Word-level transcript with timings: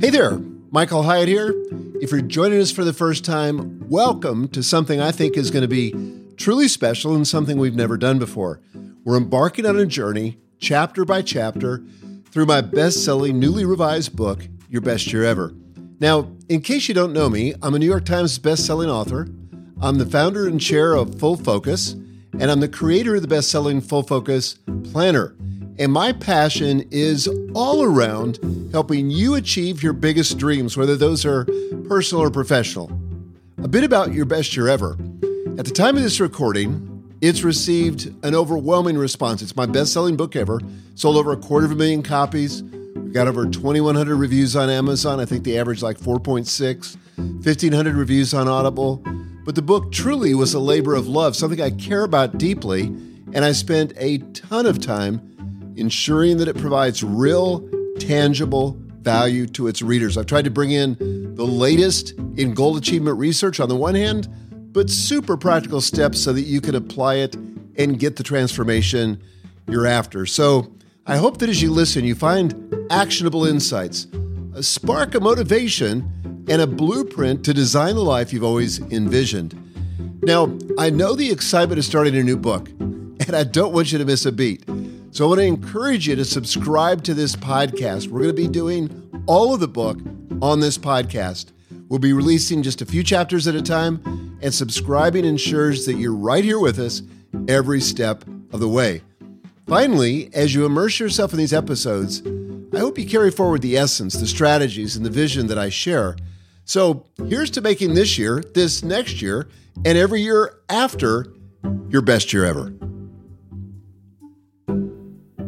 Hey 0.00 0.10
there, 0.10 0.38
Michael 0.70 1.04
Hyatt 1.04 1.28
here. 1.28 1.54
If 2.00 2.10
you're 2.10 2.20
joining 2.20 2.60
us 2.60 2.70
for 2.70 2.84
the 2.84 2.92
first 2.92 3.24
time, 3.24 3.88
welcome 3.88 4.48
to 4.48 4.62
something 4.62 5.00
I 5.00 5.12
think 5.12 5.36
is 5.36 5.50
going 5.50 5.62
to 5.62 5.68
be 5.68 5.94
truly 6.36 6.68
special 6.68 7.14
and 7.14 7.26
something 7.26 7.58
we've 7.58 7.76
never 7.76 7.96
done 7.96 8.18
before. 8.18 8.60
We're 9.04 9.16
embarking 9.16 9.66
on 9.66 9.78
a 9.78 9.86
journey, 9.86 10.38
chapter 10.58 11.04
by 11.04 11.22
chapter, 11.22 11.82
through 12.30 12.46
my 12.46 12.60
best 12.60 13.04
selling, 13.04 13.38
newly 13.38 13.64
revised 13.64 14.16
book, 14.16 14.46
Your 14.68 14.82
Best 14.82 15.12
Year 15.12 15.24
Ever. 15.24 15.54
Now, 16.00 16.28
in 16.48 16.60
case 16.60 16.88
you 16.88 16.94
don't 16.94 17.12
know 17.12 17.30
me, 17.30 17.54
I'm 17.62 17.74
a 17.74 17.78
New 17.78 17.86
York 17.86 18.04
Times 18.04 18.38
best-selling 18.38 18.90
author. 18.90 19.28
I'm 19.80 19.98
the 19.98 20.06
founder 20.06 20.46
and 20.46 20.60
chair 20.60 20.94
of 20.94 21.20
Full 21.20 21.36
Focus, 21.36 21.92
and 21.92 22.50
I'm 22.50 22.60
the 22.60 22.68
creator 22.68 23.14
of 23.14 23.22
the 23.22 23.28
best-selling 23.28 23.80
Full 23.80 24.02
Focus 24.02 24.58
Planner. 24.90 25.36
And 25.76 25.92
my 25.92 26.12
passion 26.12 26.86
is 26.92 27.28
all 27.52 27.82
around 27.82 28.38
helping 28.70 29.10
you 29.10 29.34
achieve 29.34 29.82
your 29.82 29.92
biggest 29.92 30.38
dreams, 30.38 30.76
whether 30.76 30.96
those 30.96 31.24
are 31.24 31.46
personal 31.88 32.22
or 32.22 32.30
professional. 32.30 32.92
A 33.58 33.66
bit 33.66 33.82
about 33.82 34.12
your 34.12 34.24
best 34.24 34.54
year 34.54 34.68
ever. 34.68 34.92
At 35.58 35.64
the 35.64 35.72
time 35.72 35.96
of 35.96 36.02
this 36.02 36.20
recording, 36.20 36.90
it's 37.20 37.42
received 37.42 38.14
an 38.24 38.36
overwhelming 38.36 38.96
response. 38.96 39.42
It's 39.42 39.56
my 39.56 39.66
best 39.66 39.92
selling 39.92 40.14
book 40.14 40.36
ever, 40.36 40.60
sold 40.94 41.16
over 41.16 41.32
a 41.32 41.36
quarter 41.36 41.66
of 41.66 41.72
a 41.72 41.76
million 41.76 42.04
copies. 42.04 42.62
We've 42.62 43.12
got 43.12 43.26
over 43.26 43.44
2,100 43.44 44.14
reviews 44.14 44.54
on 44.54 44.70
Amazon. 44.70 45.18
I 45.18 45.24
think 45.24 45.42
the 45.42 45.58
average 45.58 45.82
like 45.82 45.98
4.6, 45.98 46.96
1,500 47.16 47.96
reviews 47.96 48.32
on 48.32 48.46
Audible. 48.46 49.02
But 49.44 49.56
the 49.56 49.62
book 49.62 49.90
truly 49.90 50.34
was 50.34 50.54
a 50.54 50.60
labor 50.60 50.94
of 50.94 51.08
love, 51.08 51.34
something 51.34 51.60
I 51.60 51.70
care 51.70 52.04
about 52.04 52.38
deeply, 52.38 52.84
and 53.32 53.44
I 53.44 53.50
spent 53.52 53.92
a 53.96 54.18
ton 54.18 54.66
of 54.66 54.80
time 54.80 55.33
ensuring 55.76 56.38
that 56.38 56.48
it 56.48 56.56
provides 56.56 57.02
real, 57.02 57.68
tangible 57.98 58.76
value 59.00 59.46
to 59.46 59.68
its 59.68 59.82
readers. 59.82 60.16
I've 60.16 60.26
tried 60.26 60.44
to 60.44 60.50
bring 60.50 60.70
in 60.70 61.34
the 61.34 61.46
latest 61.46 62.12
in 62.36 62.54
goal 62.54 62.76
achievement 62.76 63.18
research 63.18 63.60
on 63.60 63.68
the 63.68 63.76
one 63.76 63.94
hand, 63.94 64.28
but 64.72 64.90
super 64.90 65.36
practical 65.36 65.80
steps 65.80 66.20
so 66.20 66.32
that 66.32 66.42
you 66.42 66.60
can 66.60 66.74
apply 66.74 67.16
it 67.16 67.36
and 67.76 67.98
get 67.98 68.16
the 68.16 68.22
transformation 68.22 69.22
you're 69.68 69.86
after. 69.86 70.26
So 70.26 70.72
I 71.06 71.16
hope 71.16 71.38
that 71.38 71.48
as 71.48 71.60
you 71.60 71.70
listen, 71.70 72.04
you 72.04 72.14
find 72.14 72.86
actionable 72.90 73.44
insights, 73.44 74.06
a 74.54 74.62
spark 74.62 75.14
of 75.14 75.22
motivation, 75.22 76.10
and 76.48 76.62
a 76.62 76.66
blueprint 76.66 77.44
to 77.44 77.54
design 77.54 77.94
the 77.94 78.02
life 78.02 78.32
you've 78.32 78.44
always 78.44 78.80
envisioned. 78.90 79.60
Now, 80.22 80.56
I 80.78 80.90
know 80.90 81.14
the 81.14 81.30
excitement 81.30 81.78
of 81.78 81.84
starting 81.84 82.16
a 82.16 82.22
new 82.22 82.36
book, 82.36 82.68
and 82.78 83.34
I 83.34 83.44
don't 83.44 83.72
want 83.72 83.92
you 83.92 83.98
to 83.98 84.04
miss 84.04 84.24
a 84.24 84.32
beat. 84.32 84.64
So 85.14 85.26
I 85.26 85.28
want 85.28 85.40
to 85.42 85.46
encourage 85.46 86.08
you 86.08 86.16
to 86.16 86.24
subscribe 86.24 87.04
to 87.04 87.14
this 87.14 87.36
podcast. 87.36 88.08
We're 88.08 88.22
going 88.22 88.34
to 88.34 88.42
be 88.42 88.48
doing 88.48 89.24
all 89.26 89.54
of 89.54 89.60
the 89.60 89.68
book 89.68 90.00
on 90.42 90.58
this 90.58 90.76
podcast. 90.76 91.52
We'll 91.88 92.00
be 92.00 92.12
releasing 92.12 92.64
just 92.64 92.82
a 92.82 92.84
few 92.84 93.04
chapters 93.04 93.46
at 93.46 93.54
a 93.54 93.62
time, 93.62 94.02
and 94.42 94.52
subscribing 94.52 95.24
ensures 95.24 95.86
that 95.86 95.98
you're 95.98 96.16
right 96.16 96.42
here 96.42 96.58
with 96.58 96.80
us 96.80 97.02
every 97.46 97.80
step 97.80 98.24
of 98.52 98.58
the 98.58 98.68
way. 98.68 99.02
Finally, 99.68 100.34
as 100.34 100.52
you 100.52 100.66
immerse 100.66 100.98
yourself 100.98 101.32
in 101.32 101.38
these 101.38 101.52
episodes, 101.52 102.20
I 102.74 102.80
hope 102.80 102.98
you 102.98 103.06
carry 103.06 103.30
forward 103.30 103.62
the 103.62 103.76
essence, 103.76 104.14
the 104.14 104.26
strategies, 104.26 104.96
and 104.96 105.06
the 105.06 105.10
vision 105.10 105.46
that 105.46 105.58
I 105.58 105.68
share. 105.68 106.16
So 106.64 107.06
here's 107.28 107.52
to 107.52 107.60
making 107.60 107.94
this 107.94 108.18
year, 108.18 108.42
this 108.52 108.82
next 108.82 109.22
year, 109.22 109.46
and 109.84 109.96
every 109.96 110.22
year 110.22 110.58
after 110.68 111.32
your 111.88 112.02
best 112.02 112.32
year 112.32 112.44
ever. 112.44 112.74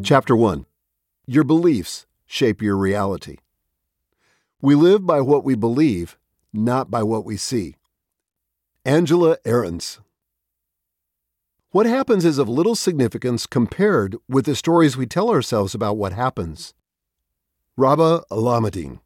Chapter 0.06 0.36
1 0.36 0.66
Your 1.26 1.42
Beliefs 1.42 2.06
Shape 2.26 2.62
Your 2.62 2.76
Reality. 2.76 3.38
We 4.62 4.76
live 4.76 5.04
by 5.04 5.20
what 5.20 5.42
we 5.42 5.56
believe, 5.56 6.16
not 6.52 6.92
by 6.92 7.02
what 7.02 7.24
we 7.24 7.36
see. 7.36 7.74
Angela 8.84 9.36
Ahrendts. 9.44 9.98
What 11.72 11.86
happens 11.86 12.24
is 12.24 12.39
of 12.39 12.48
little 12.48 12.77
significance 12.77 13.46
compared 13.46 14.14
with 14.28 14.46
the 14.46 14.55
stories 14.55 14.96
we 14.96 15.06
tell 15.06 15.28
ourselves 15.28 15.74
about 15.74 15.96
what 15.96 16.12
happens. 16.12 16.72
Rabih 17.77 18.22
Alameddine. 18.30 19.00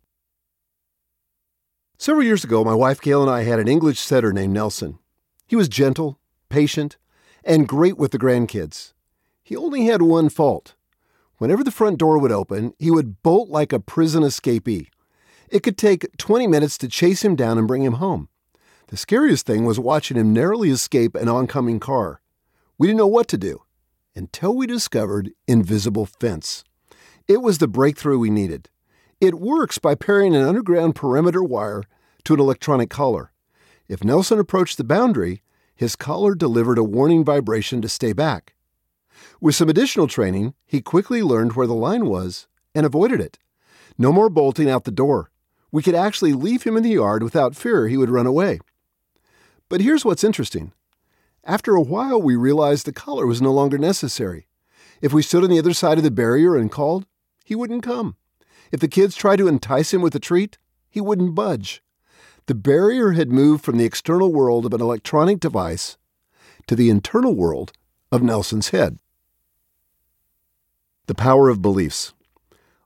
Several 1.96 2.26
years 2.26 2.44
ago, 2.44 2.62
my 2.62 2.74
wife 2.74 3.00
Gail 3.00 3.22
and 3.22 3.30
I 3.30 3.44
had 3.44 3.58
an 3.58 3.68
English 3.68 4.00
setter 4.00 4.34
named 4.34 4.52
Nelson. 4.52 4.98
He 5.46 5.56
was 5.56 5.70
gentle, 5.70 6.20
patient, 6.50 6.98
and 7.42 7.66
great 7.66 7.96
with 7.96 8.10
the 8.10 8.18
grandkids. 8.18 8.92
He 9.42 9.56
only 9.56 9.86
had 9.86 10.02
one 10.02 10.28
fault 10.28 10.74
Whenever 11.40 11.64
the 11.64 11.70
front 11.70 11.96
door 11.96 12.18
would 12.18 12.30
open, 12.30 12.74
he 12.78 12.90
would 12.90 13.22
bolt 13.22 13.48
like 13.48 13.72
a 13.72 13.80
prison 13.80 14.22
escapee. 14.22 14.88
It 15.48 15.62
could 15.62 15.78
take 15.78 16.14
20 16.18 16.46
minutes 16.46 16.76
to 16.76 16.86
chase 16.86 17.24
him 17.24 17.34
down 17.34 17.56
and 17.56 17.66
bring 17.66 17.82
him 17.82 17.94
home. 17.94 18.28
The 18.88 18.98
scariest 18.98 19.46
thing 19.46 19.64
was 19.64 19.80
watching 19.80 20.18
him 20.18 20.34
narrowly 20.34 20.68
escape 20.68 21.14
an 21.14 21.30
oncoming 21.30 21.80
car. 21.80 22.20
We 22.76 22.88
didn't 22.88 22.98
know 22.98 23.06
what 23.06 23.26
to 23.28 23.38
do 23.38 23.62
until 24.14 24.54
we 24.54 24.66
discovered 24.66 25.30
Invisible 25.48 26.04
Fence. 26.04 26.62
It 27.26 27.40
was 27.40 27.56
the 27.56 27.66
breakthrough 27.66 28.18
we 28.18 28.28
needed. 28.28 28.68
It 29.18 29.40
works 29.40 29.78
by 29.78 29.94
pairing 29.94 30.36
an 30.36 30.42
underground 30.42 30.94
perimeter 30.94 31.42
wire 31.42 31.84
to 32.24 32.34
an 32.34 32.40
electronic 32.40 32.90
collar. 32.90 33.32
If 33.88 34.04
Nelson 34.04 34.38
approached 34.38 34.76
the 34.76 34.84
boundary, 34.84 35.42
his 35.74 35.96
collar 35.96 36.34
delivered 36.34 36.76
a 36.76 36.84
warning 36.84 37.24
vibration 37.24 37.80
to 37.80 37.88
stay 37.88 38.12
back. 38.12 38.56
With 39.40 39.54
some 39.54 39.70
additional 39.70 40.06
training, 40.06 40.54
he 40.66 40.82
quickly 40.82 41.22
learned 41.22 41.54
where 41.54 41.66
the 41.66 41.74
line 41.74 42.04
was 42.04 42.46
and 42.74 42.84
avoided 42.84 43.20
it. 43.20 43.38
No 43.96 44.12
more 44.12 44.28
bolting 44.28 44.68
out 44.68 44.84
the 44.84 44.90
door. 44.90 45.30
We 45.72 45.82
could 45.82 45.94
actually 45.94 46.34
leave 46.34 46.64
him 46.64 46.76
in 46.76 46.82
the 46.82 46.90
yard 46.90 47.22
without 47.22 47.56
fear 47.56 47.88
he 47.88 47.96
would 47.96 48.10
run 48.10 48.26
away. 48.26 48.60
But 49.70 49.80
here's 49.80 50.04
what's 50.04 50.24
interesting. 50.24 50.72
After 51.42 51.74
a 51.74 51.80
while, 51.80 52.20
we 52.20 52.36
realized 52.36 52.84
the 52.84 52.92
collar 52.92 53.26
was 53.26 53.40
no 53.40 53.50
longer 53.50 53.78
necessary. 53.78 54.46
If 55.00 55.14
we 55.14 55.22
stood 55.22 55.42
on 55.42 55.50
the 55.50 55.58
other 55.58 55.72
side 55.72 55.96
of 55.96 56.04
the 56.04 56.10
barrier 56.10 56.54
and 56.56 56.70
called, 56.70 57.06
he 57.42 57.54
wouldn't 57.54 57.82
come. 57.82 58.16
If 58.70 58.80
the 58.80 58.88
kids 58.88 59.16
tried 59.16 59.36
to 59.36 59.48
entice 59.48 59.94
him 59.94 60.02
with 60.02 60.14
a 60.14 60.20
treat, 60.20 60.58
he 60.90 61.00
wouldn't 61.00 61.34
budge. 61.34 61.82
The 62.44 62.54
barrier 62.54 63.12
had 63.12 63.32
moved 63.32 63.64
from 63.64 63.78
the 63.78 63.84
external 63.84 64.32
world 64.32 64.66
of 64.66 64.74
an 64.74 64.82
electronic 64.82 65.40
device 65.40 65.96
to 66.66 66.76
the 66.76 66.90
internal 66.90 67.34
world 67.34 67.72
of 68.12 68.22
Nelson's 68.22 68.68
head. 68.68 68.98
The 71.10 71.16
power 71.16 71.48
of 71.48 71.60
beliefs. 71.60 72.14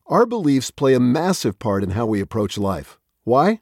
Our 0.07 0.25
beliefs 0.25 0.71
play 0.71 0.95
a 0.95 0.99
massive 0.99 1.59
part 1.59 1.83
in 1.85 1.91
how 1.91 2.07
we 2.07 2.23
approach 2.23 2.57
life. 2.57 2.99
Why? 3.25 3.61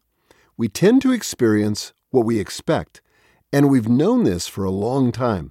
We 0.56 0.68
tend 0.68 1.02
to 1.02 1.10
experience 1.10 1.92
what 2.10 2.24
we 2.24 2.38
expect, 2.38 3.02
and 3.52 3.68
we've 3.68 3.88
known 3.88 4.22
this 4.22 4.46
for 4.46 4.62
a 4.62 4.70
long 4.70 5.10
time. 5.10 5.50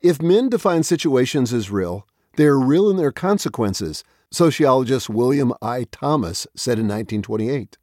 If 0.00 0.22
men 0.22 0.48
define 0.48 0.82
situations 0.82 1.52
as 1.52 1.70
real, 1.70 2.08
they 2.36 2.46
are 2.46 2.58
real 2.58 2.88
in 2.88 2.96
their 2.96 3.12
consequences, 3.12 4.02
sociologist 4.30 5.10
William 5.10 5.52
I. 5.60 5.84
Thomas 5.84 6.46
said 6.56 6.78
in 6.78 6.88
1928. 6.88 7.76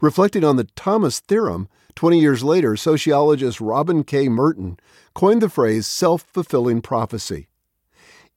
Reflecting 0.00 0.44
on 0.44 0.54
the 0.54 0.68
Thomas 0.76 1.18
theorem, 1.18 1.68
20 1.96 2.20
years 2.20 2.44
later, 2.44 2.76
sociologist 2.76 3.60
Robert 3.60 4.06
K. 4.06 4.28
Merton 4.28 4.78
coined 5.12 5.42
the 5.42 5.50
phrase 5.50 5.88
self 5.88 6.22
fulfilling 6.22 6.82
prophecy. 6.82 7.48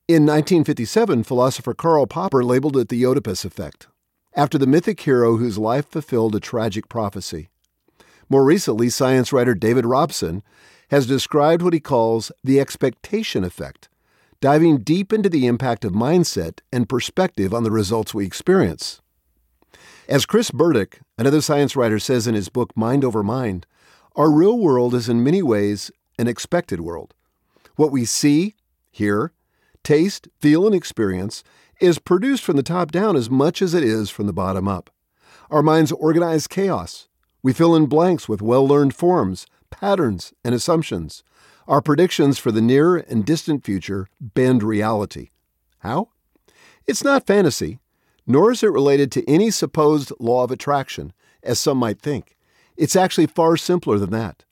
In 0.09 0.23
1957, 0.23 1.21
philosopher 1.23 1.75
Karl 1.75 2.07
Popper 2.07 2.43
labeled 2.43 2.75
it 2.77 2.89
the 2.89 3.05
Oedipus 3.05 3.45
effect, 3.45 3.85
after 4.33 4.57
the 4.57 4.65
mythic 4.65 4.99
hero 5.01 5.37
whose 5.37 5.59
life 5.59 5.85
fulfilled 5.87 6.33
a 6.33 6.39
tragic 6.39 6.89
prophecy. 6.89 7.49
More 8.27 8.43
recently, 8.43 8.89
science 8.89 9.31
writer 9.31 9.53
David 9.53 9.85
Robson 9.85 10.41
has 10.89 11.05
described 11.05 11.61
what 11.61 11.73
he 11.73 11.79
calls 11.79 12.31
the 12.43 12.59
expectation 12.59 13.43
effect, 13.43 13.87
diving 14.41 14.79
deep 14.79 15.13
into 15.13 15.29
the 15.29 15.45
impact 15.45 15.85
of 15.85 15.93
mindset 15.93 16.61
and 16.73 16.89
perspective 16.89 17.53
on 17.53 17.63
the 17.63 17.69
results 17.69 18.11
we 18.11 18.25
experience. 18.25 19.01
As 20.07 20.25
Chris 20.25 20.49
Berdik, 20.49 21.01
another 21.19 21.39
science 21.39 21.75
writer, 21.75 21.99
says 21.99 22.25
in 22.25 22.33
his 22.33 22.49
book 22.49 22.75
Mind 22.75 23.05
Over 23.05 23.21
Mind, 23.21 23.67
our 24.15 24.31
real 24.31 24.57
world 24.57 24.95
is 24.95 25.07
in 25.07 25.23
many 25.23 25.43
ways 25.43 25.91
an 26.17 26.27
expected 26.27 26.81
world. 26.81 27.13
What 27.75 27.91
we 27.91 28.05
see, 28.05 28.55
hear, 28.89 29.33
taste, 29.83 30.27
feel, 30.39 30.65
and 30.65 30.75
experience 30.75 31.43
is 31.79 31.99
produced 31.99 32.43
from 32.43 32.55
the 32.55 32.63
top 32.63 32.91
down 32.91 33.15
as 33.15 33.29
much 33.29 33.61
as 33.61 33.73
it 33.73 33.83
is 33.83 34.09
from 34.09 34.27
the 34.27 34.33
bottom 34.33 34.67
up. 34.67 34.89
Our 35.49 35.63
minds 35.63 35.91
organize 35.91 36.47
chaos. 36.47 37.07
We 37.41 37.53
fill 37.53 37.75
in 37.75 37.85
blanks 37.85 38.27
with 38.27 38.41
well 38.41 38.67
learned 38.67 38.93
forms, 38.93 39.47
patterns, 39.69 40.33
and 40.43 40.53
assumptions. 40.53 41.23
Our 41.67 41.81
predictions 41.81 42.39
for 42.39 42.51
the 42.51 42.61
near 42.61 42.97
and 42.97 43.25
distant 43.25 43.63
future 43.63 44.07
bend 44.19 44.63
reality. 44.63 45.29
How? 45.79 46.09
It's 46.85 47.03
not 47.03 47.27
fantasy, 47.27 47.79
nor 48.25 48.51
is 48.51 48.63
it 48.63 48.71
related 48.71 49.11
to 49.13 49.29
any 49.29 49.51
supposed 49.51 50.11
law 50.19 50.43
of 50.43 50.51
attraction, 50.51 51.13
as 51.43 51.59
some 51.59 51.77
might 51.77 52.01
think. 52.01 52.35
It's 52.75 52.95
actually 52.95 53.27
far 53.27 53.57
simpler 53.57 53.97
than 53.97 54.11
that. 54.11 54.45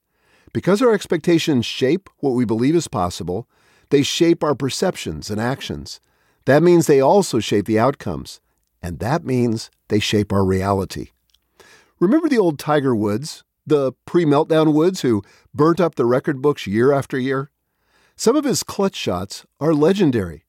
Because 0.53 0.81
our 0.81 0.94
expectations 0.94 1.65
shape 1.65 2.09
what 2.18 2.31
we 2.31 2.45
believe 2.45 2.75
is 2.75 2.88
possible, 2.88 3.47
they 3.89 4.04
shape 4.04 4.44
our 4.44 4.56
perceptions 4.56 5.30
and 5.30 5.39
actions. 5.39 6.00
That 6.45 6.63
means 6.63 6.88
they 6.88 7.01
also 7.01 7.39
shape 7.39 7.66
the 7.66 7.80
outcomes, 7.80 8.39
and 8.81 9.00
that 9.00 9.25
means 9.25 9.69
they 9.89 10.00
shape 10.00 10.31
our 10.31 10.45
reality. 10.45 11.10
Remember 12.00 12.30
the 12.30 12.38
old 12.38 12.60
Tiger 12.60 12.95
Woods, 12.95 13.44
the 13.66 13.94
pre 14.06 14.24
meltdown 14.24 14.74
Woods 14.74 15.01
who 15.01 15.24
burnt 15.54 15.80
up 15.80 15.95
the 15.95 16.06
record 16.06 16.42
books 16.42 16.68
year 16.68 16.92
after 16.92 17.18
year? 17.18 17.51
Some 18.16 18.36
of 18.36 18.45
his 18.45 18.63
clutch 18.63 18.95
shots 18.95 19.45
are 19.60 19.74
legendary. 19.74 20.45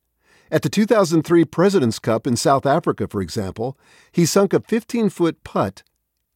At 0.51 0.63
the 0.63 0.71
2003 0.71 1.45
President's 1.45 1.99
Cup 1.99 2.27
in 2.27 2.37
South 2.37 2.65
Africa, 2.65 3.07
for 3.07 3.21
example, 3.21 3.79
he 4.11 4.25
sunk 4.25 4.55
a 4.55 4.61
15 4.61 5.11
foot 5.11 5.45
putt 5.45 5.83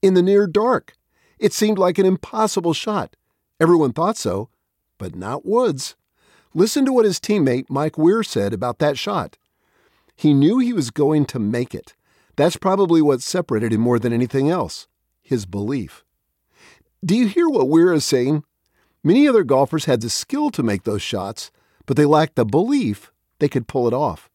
in 0.03 0.15
the 0.15 0.23
near 0.23 0.47
dark. 0.47 0.95
It 1.39 1.53
seemed 1.53 1.79
like 1.79 1.99
an 1.99 2.07
impossible 2.07 2.75
shot. 2.75 3.17
Everyone 3.59 3.93
thought 3.93 4.17
so, 4.17 4.51
but 4.99 5.15
not 5.15 5.47
Woods. 5.47 5.97
Listen 6.55 6.85
to 6.85 6.93
what 6.93 7.07
his 7.07 7.19
teammate 7.19 7.71
Mike 7.71 7.97
Weir 7.97 8.23
said 8.23 8.53
about 8.53 8.79
that 8.79 8.99
shot. 8.99 9.39
He 10.15 10.35
knew 10.35 10.59
he 10.59 10.73
was 10.73 10.91
going 10.91 11.25
to 11.27 11.39
make 11.39 11.75
it. 11.75 11.95
That's 12.37 12.57
probably 12.57 13.01
what 13.01 13.23
separated 13.23 13.73
him 13.73 13.81
more 13.81 13.99
than 13.99 14.13
anything 14.13 14.51
else 14.51 14.87
his 15.23 15.47
belief. 15.47 16.05
Do 17.05 17.17
you 17.17 17.27
hear 17.27 17.49
what 17.49 17.69
Weir 17.69 17.93
is 17.93 18.05
saying? 18.05 18.45
Many 19.03 19.27
other 19.27 19.45
golfers 19.45 19.87
had 19.87 20.01
the 20.01 20.11
skill 20.11 20.51
to 20.51 20.63
make 20.63 20.83
those 20.83 21.01
shots, 21.01 21.51
but 21.87 21.97
they 21.97 22.05
lacked 22.05 22.37
the 22.37 22.45
belief 22.45 23.13
they 23.39 23.49
could 23.49 23.67
pull 23.67 23.89
it 23.89 23.95
off. 23.95 24.29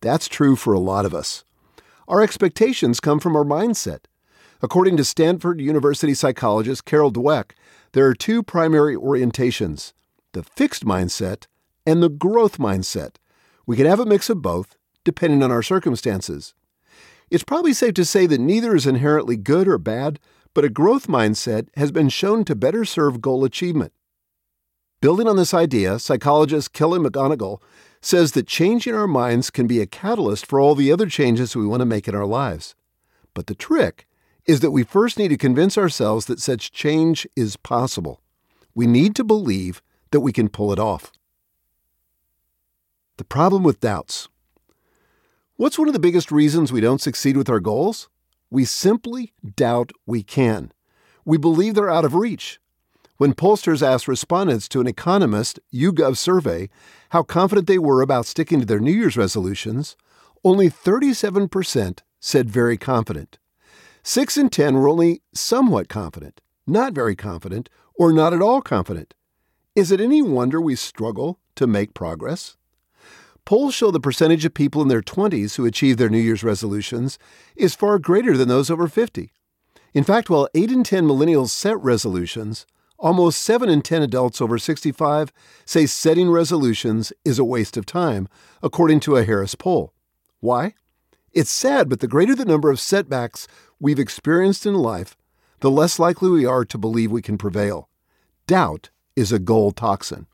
That's 0.00 0.28
true 0.28 0.56
for 0.56 0.72
a 0.72 0.80
lot 0.80 1.06
of 1.06 1.14
us. 1.14 1.44
Our 2.08 2.20
expectations 2.20 3.00
come 3.00 3.20
from 3.20 3.36
our 3.36 3.44
mindset. 3.44 4.00
According 4.60 4.96
to 4.96 5.04
Stanford 5.04 5.60
University 5.60 6.14
psychologist 6.14 6.84
Carol 6.84 7.12
Dweck, 7.12 7.52
there 7.92 8.06
are 8.06 8.14
two 8.14 8.42
primary 8.42 8.96
orientations 8.96 9.92
the 10.34 10.42
fixed 10.42 10.84
mindset 10.84 11.46
and 11.86 12.02
the 12.02 12.10
growth 12.10 12.58
mindset. 12.58 13.16
We 13.66 13.76
can 13.76 13.86
have 13.86 14.00
a 14.00 14.06
mix 14.06 14.28
of 14.28 14.42
both, 14.42 14.76
depending 15.04 15.42
on 15.42 15.50
our 15.50 15.62
circumstances. 15.62 16.54
It's 17.30 17.44
probably 17.44 17.72
safe 17.72 17.94
to 17.94 18.04
say 18.04 18.26
that 18.26 18.40
neither 18.40 18.76
is 18.76 18.86
inherently 18.86 19.36
good 19.36 19.66
or 19.66 19.78
bad, 19.78 20.20
but 20.52 20.64
a 20.64 20.68
growth 20.68 21.06
mindset 21.06 21.68
has 21.76 21.90
been 21.90 22.08
shown 22.08 22.44
to 22.44 22.54
better 22.54 22.84
serve 22.84 23.20
goal 23.20 23.44
achievement. 23.44 23.92
Building 25.00 25.26
on 25.26 25.36
this 25.36 25.52
idea, 25.52 25.98
psychologist 25.98 26.72
Kelly 26.72 26.98
McGonigal 26.98 27.60
says 28.00 28.32
that 28.32 28.46
changing 28.46 28.94
our 28.94 29.08
minds 29.08 29.50
can 29.50 29.66
be 29.66 29.80
a 29.80 29.86
catalyst 29.86 30.46
for 30.46 30.60
all 30.60 30.74
the 30.74 30.92
other 30.92 31.06
changes 31.06 31.56
we 31.56 31.66
want 31.66 31.80
to 31.80 31.86
make 31.86 32.06
in 32.06 32.14
our 32.14 32.26
lives. 32.26 32.74
But 33.34 33.46
the 33.46 33.54
trick 33.54 34.06
is 34.46 34.60
that 34.60 34.70
we 34.70 34.82
first 34.82 35.18
need 35.18 35.28
to 35.28 35.36
convince 35.36 35.76
ourselves 35.78 36.26
that 36.26 36.40
such 36.40 36.70
change 36.70 37.26
is 37.34 37.56
possible. 37.56 38.20
We 38.74 38.86
need 38.86 39.16
to 39.16 39.24
believe 39.24 39.82
that 40.14 40.20
we 40.20 40.32
can 40.32 40.48
pull 40.48 40.72
it 40.72 40.78
off. 40.78 41.10
The 43.16 43.24
problem 43.24 43.64
with 43.64 43.80
doubts. 43.80 44.28
What's 45.56 45.76
one 45.76 45.88
of 45.88 45.92
the 45.92 45.98
biggest 45.98 46.30
reasons 46.30 46.72
we 46.72 46.80
don't 46.80 47.00
succeed 47.00 47.36
with 47.36 47.50
our 47.50 47.58
goals? 47.58 48.08
We 48.48 48.64
simply 48.64 49.32
doubt 49.56 49.90
we 50.06 50.22
can. 50.22 50.70
We 51.24 51.36
believe 51.36 51.74
they're 51.74 51.90
out 51.90 52.04
of 52.04 52.14
reach. 52.14 52.60
When 53.16 53.34
pollsters 53.34 53.84
asked 53.84 54.06
respondents 54.06 54.68
to 54.68 54.80
an 54.80 54.86
Economist 54.86 55.58
YouGov 55.72 56.16
survey 56.16 56.68
how 57.08 57.24
confident 57.24 57.66
they 57.66 57.78
were 57.78 58.00
about 58.00 58.26
sticking 58.26 58.60
to 58.60 58.66
their 58.66 58.78
New 58.78 58.92
Year's 58.92 59.16
resolutions, 59.16 59.96
only 60.44 60.70
37% 60.70 62.00
said 62.20 62.48
very 62.48 62.76
confident. 62.76 63.38
6 64.04 64.36
in 64.36 64.48
10 64.48 64.74
were 64.74 64.88
only 64.88 65.22
somewhat 65.34 65.88
confident, 65.88 66.40
not 66.68 66.92
very 66.92 67.16
confident, 67.16 67.68
or 67.96 68.12
not 68.12 68.32
at 68.32 68.42
all 68.42 68.62
confident. 68.62 69.12
Is 69.74 69.90
it 69.90 70.00
any 70.00 70.22
wonder 70.22 70.60
we 70.60 70.76
struggle 70.76 71.40
to 71.56 71.66
make 71.66 71.94
progress? 71.94 72.56
Polls 73.44 73.74
show 73.74 73.90
the 73.90 73.98
percentage 73.98 74.44
of 74.44 74.54
people 74.54 74.80
in 74.82 74.86
their 74.86 75.02
20s 75.02 75.56
who 75.56 75.66
achieve 75.66 75.96
their 75.96 76.08
New 76.08 76.20
Year's 76.20 76.44
resolutions 76.44 77.18
is 77.56 77.74
far 77.74 77.98
greater 77.98 78.36
than 78.36 78.46
those 78.46 78.70
over 78.70 78.86
50. 78.86 79.32
In 79.92 80.04
fact, 80.04 80.30
while 80.30 80.48
8 80.54 80.70
in 80.70 80.84
10 80.84 81.04
millennials 81.04 81.48
set 81.48 81.76
resolutions, 81.80 82.66
almost 83.00 83.42
7 83.42 83.68
in 83.68 83.82
10 83.82 84.02
adults 84.02 84.40
over 84.40 84.58
65 84.58 85.32
say 85.64 85.86
setting 85.86 86.30
resolutions 86.30 87.12
is 87.24 87.40
a 87.40 87.44
waste 87.44 87.76
of 87.76 87.84
time, 87.84 88.28
according 88.62 89.00
to 89.00 89.16
a 89.16 89.24
Harris 89.24 89.56
poll. 89.56 89.92
Why? 90.38 90.74
It's 91.32 91.50
sad, 91.50 91.88
but 91.88 91.98
the 91.98 92.06
greater 92.06 92.36
the 92.36 92.44
number 92.44 92.70
of 92.70 92.78
setbacks 92.78 93.48
we've 93.80 93.98
experienced 93.98 94.66
in 94.66 94.74
life, 94.74 95.16
the 95.58 95.70
less 95.70 95.98
likely 95.98 96.30
we 96.30 96.46
are 96.46 96.64
to 96.64 96.78
believe 96.78 97.10
we 97.10 97.22
can 97.22 97.36
prevail. 97.36 97.88
Doubt 98.46 98.90
is 99.16 99.32
a 99.32 99.38
goal 99.38 99.72
toxin. 99.72 100.26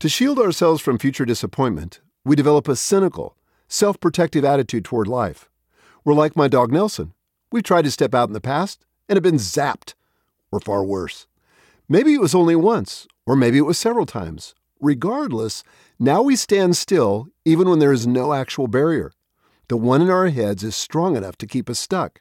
To 0.00 0.08
shield 0.08 0.38
ourselves 0.38 0.80
from 0.80 0.98
future 0.98 1.24
disappointment, 1.24 2.00
we 2.24 2.36
develop 2.36 2.68
a 2.68 2.76
cynical, 2.76 3.36
self 3.68 4.00
protective 4.00 4.44
attitude 4.44 4.84
toward 4.84 5.06
life. 5.06 5.48
We're 6.04 6.14
like 6.14 6.36
my 6.36 6.48
dog 6.48 6.72
Nelson. 6.72 7.12
We've 7.52 7.62
tried 7.62 7.82
to 7.82 7.90
step 7.90 8.14
out 8.14 8.28
in 8.28 8.32
the 8.32 8.40
past 8.40 8.84
and 9.08 9.16
have 9.16 9.22
been 9.22 9.34
zapped, 9.36 9.94
or 10.50 10.60
far 10.60 10.84
worse. 10.84 11.26
Maybe 11.88 12.14
it 12.14 12.20
was 12.20 12.34
only 12.34 12.56
once, 12.56 13.08
or 13.26 13.36
maybe 13.36 13.58
it 13.58 13.66
was 13.66 13.78
several 13.78 14.06
times. 14.06 14.54
Regardless, 14.80 15.62
now 15.98 16.22
we 16.22 16.36
stand 16.36 16.76
still 16.76 17.28
even 17.44 17.68
when 17.68 17.78
there 17.80 17.92
is 17.92 18.06
no 18.06 18.32
actual 18.32 18.68
barrier. 18.68 19.12
The 19.68 19.76
one 19.76 20.00
in 20.00 20.10
our 20.10 20.28
heads 20.28 20.64
is 20.64 20.74
strong 20.74 21.16
enough 21.16 21.36
to 21.38 21.46
keep 21.46 21.68
us 21.68 21.78
stuck. 21.78 22.20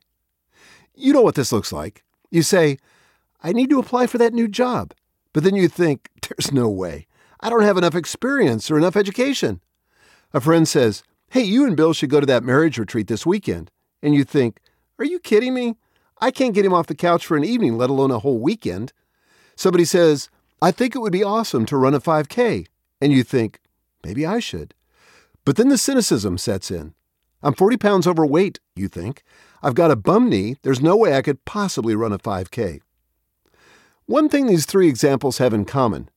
You 0.93 1.13
know 1.13 1.21
what 1.21 1.35
this 1.35 1.51
looks 1.51 1.71
like. 1.71 2.03
You 2.29 2.43
say, 2.43 2.77
I 3.41 3.53
need 3.53 3.69
to 3.69 3.79
apply 3.79 4.07
for 4.07 4.17
that 4.17 4.33
new 4.33 4.47
job. 4.47 4.93
But 5.33 5.43
then 5.43 5.55
you 5.55 5.67
think, 5.67 6.09
there's 6.27 6.51
no 6.51 6.69
way. 6.69 7.07
I 7.41 7.49
don't 7.49 7.63
have 7.63 7.77
enough 7.77 7.95
experience 7.95 8.69
or 8.69 8.77
enough 8.77 8.95
education. 8.95 9.61
A 10.33 10.41
friend 10.41 10.67
says, 10.67 11.03
Hey, 11.31 11.43
you 11.43 11.65
and 11.65 11.77
Bill 11.77 11.93
should 11.93 12.09
go 12.09 12.19
to 12.19 12.25
that 12.25 12.43
marriage 12.43 12.77
retreat 12.77 13.07
this 13.07 13.25
weekend. 13.25 13.71
And 14.01 14.13
you 14.13 14.23
think, 14.23 14.59
Are 14.97 15.05
you 15.05 15.19
kidding 15.19 15.53
me? 15.53 15.75
I 16.19 16.31
can't 16.31 16.53
get 16.53 16.65
him 16.65 16.73
off 16.73 16.87
the 16.87 16.95
couch 16.95 17.25
for 17.25 17.37
an 17.37 17.45
evening, 17.45 17.77
let 17.77 17.89
alone 17.89 18.11
a 18.11 18.19
whole 18.19 18.39
weekend. 18.39 18.91
Somebody 19.55 19.85
says, 19.85 20.29
I 20.61 20.71
think 20.71 20.95
it 20.95 20.99
would 20.99 21.13
be 21.13 21.23
awesome 21.23 21.65
to 21.67 21.77
run 21.77 21.93
a 21.93 22.01
5K. 22.01 22.67
And 23.01 23.13
you 23.13 23.23
think, 23.23 23.59
Maybe 24.03 24.25
I 24.25 24.39
should. 24.39 24.73
But 25.45 25.55
then 25.55 25.69
the 25.69 25.77
cynicism 25.77 26.37
sets 26.37 26.71
in. 26.71 26.93
I'm 27.41 27.53
40 27.53 27.77
pounds 27.77 28.07
overweight, 28.07 28.59
you 28.75 28.87
think. 28.87 29.23
I've 29.61 29.75
got 29.75 29.91
a 29.91 29.95
bum 29.95 30.29
knee. 30.29 30.57
There's 30.61 30.81
no 30.81 30.95
way 30.95 31.15
I 31.15 31.21
could 31.21 31.43
possibly 31.45 31.95
run 31.95 32.13
a 32.13 32.19
5K. 32.19 32.81
One 34.09 34.27
thing 34.27 34.47
these 34.47 34.65
three 34.65 34.87
examples 34.87 35.37
have 35.37 35.53
in 35.53 35.65
common 35.65 36.09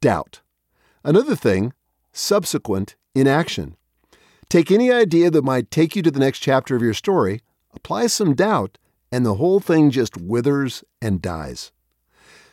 doubt. 0.00 0.40
Another 1.04 1.36
thing, 1.36 1.72
subsequent 2.12 2.96
inaction. 3.14 3.76
Take 4.48 4.72
any 4.72 4.90
idea 4.90 5.30
that 5.30 5.44
might 5.44 5.70
take 5.70 5.94
you 5.94 6.02
to 6.02 6.10
the 6.10 6.18
next 6.18 6.40
chapter 6.40 6.74
of 6.74 6.82
your 6.82 6.94
story, 6.94 7.40
apply 7.72 8.08
some 8.08 8.34
doubt, 8.34 8.76
and 9.12 9.24
the 9.24 9.36
whole 9.36 9.60
thing 9.60 9.92
just 9.92 10.16
withers 10.16 10.82
and 11.00 11.22
dies. 11.22 11.70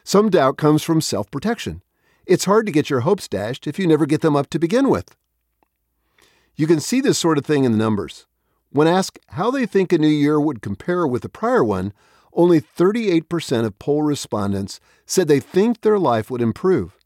Some 0.03 0.29
doubt 0.29 0.57
comes 0.57 0.83
from 0.83 1.01
self 1.01 1.31
protection. 1.31 1.81
It's 2.27 2.45
hard 2.45 2.67
to 2.67 2.71
get 2.71 2.87
your 2.87 2.99
hopes 2.99 3.27
dashed 3.27 3.65
if 3.65 3.79
you 3.79 3.87
never 3.87 4.05
get 4.05 4.21
them 4.21 4.35
up 4.35 4.51
to 4.51 4.59
begin 4.59 4.87
with. 4.87 5.15
You 6.55 6.67
can 6.67 6.79
see 6.79 7.01
this 7.01 7.17
sort 7.17 7.39
of 7.39 7.45
thing 7.45 7.63
in 7.63 7.71
the 7.71 7.77
numbers. 7.79 8.27
When 8.69 8.87
asked 8.87 9.17
how 9.29 9.49
they 9.49 9.65
think 9.65 9.91
a 9.91 9.97
new 9.97 10.07
year 10.07 10.39
would 10.39 10.61
compare 10.61 11.07
with 11.07 11.23
the 11.23 11.29
prior 11.29 11.63
one, 11.63 11.91
only 12.35 12.61
38% 12.61 13.65
of 13.65 13.79
poll 13.79 14.03
respondents 14.03 14.79
said 15.05 15.27
they 15.27 15.39
think 15.39 15.81
their 15.81 15.99
life 15.99 16.29
would 16.29 16.41
improve. 16.41 16.97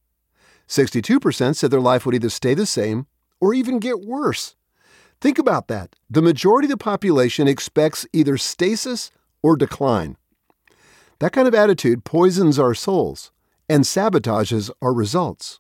62% 0.68 1.56
said 1.56 1.72
their 1.72 1.80
life 1.80 2.06
would 2.06 2.16
either 2.16 2.30
stay 2.30 2.54
the 2.54 2.66
same 2.66 3.08
or 3.40 3.54
even 3.54 3.80
get 3.80 4.02
worse. 4.02 4.56
Think 5.22 5.38
about 5.38 5.68
that. 5.68 5.96
The 6.10 6.22
majority 6.22 6.68
of 6.68 6.72
the 6.72 6.78
population 6.78 7.48
expects 7.48 8.06
either 8.14 8.38
stasis 8.38 9.12
or 9.42 9.56
decline. 9.56 10.16
That 11.20 11.34
kind 11.34 11.48
of 11.48 11.56
attitude 11.56 12.06
poisons 12.06 12.58
our 12.58 12.74
souls 12.74 13.32
and 13.68 13.84
sabotages 13.84 14.72
our 14.82 14.94
results. 14.94 15.60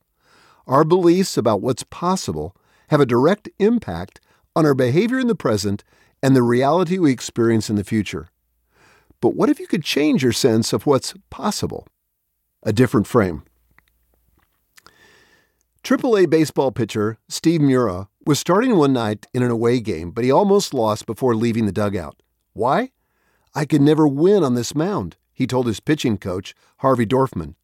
Our 0.65 0.83
beliefs 0.83 1.37
about 1.37 1.61
what's 1.61 1.83
possible 1.83 2.55
have 2.89 3.01
a 3.01 3.05
direct 3.05 3.49
impact 3.59 4.21
on 4.55 4.65
our 4.65 4.73
behavior 4.73 5.19
in 5.19 5.27
the 5.27 5.35
present 5.35 5.83
and 6.23 6.35
the 6.35 6.43
reality 6.43 6.97
we 6.97 7.11
experience 7.11 7.69
in 7.69 7.75
the 7.75 7.83
future. 7.83 8.29
But 9.21 9.35
what 9.35 9.49
if 9.49 9.59
you 9.59 9.67
could 9.67 9.83
change 9.83 10.23
your 10.23 10.31
sense 10.31 10.71
of 10.73 10.85
what's 10.85 11.13
possible? 11.29 11.87
A 12.63 12.71
different 12.71 13.07
frame. 13.07 13.43
AAA 15.83 16.29
baseball 16.29 16.71
pitcher 16.71 17.17
Steve 17.27 17.61
Mura 17.61 18.09
was 18.25 18.39
starting 18.39 18.75
one 18.75 18.93
night 18.93 19.27
in 19.33 19.43
an 19.43 19.51
away 19.51 19.79
game, 19.79 20.11
but 20.11 20.23
he 20.23 20.31
almost 20.31 20.73
lost 20.73 21.05
before 21.05 21.35
leaving 21.35 21.65
the 21.65 21.71
dugout. 21.71 22.21
Why? 22.53 22.91
I 23.55 23.65
could 23.65 23.81
never 23.81 24.07
win 24.07 24.43
on 24.43 24.55
this 24.55 24.75
mound, 24.75 25.17
he 25.33 25.47
told 25.47 25.67
his 25.67 25.79
pitching 25.79 26.17
coach, 26.17 26.53
Harvey 26.77 27.05
Dorfman. 27.05 27.55